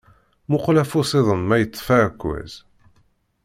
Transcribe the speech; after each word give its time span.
Muqel 0.49 0.77
afus-iḍen 0.83 1.41
ma 1.45 1.55
yeṭṭef 1.57 1.87
aɛekkaz. 1.95 2.51